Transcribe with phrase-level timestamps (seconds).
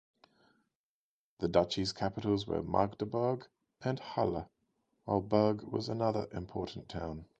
[1.41, 3.45] The duchy's capitals were Magdeburg
[3.83, 4.49] and Halle,
[5.05, 7.25] while Burg was another important town.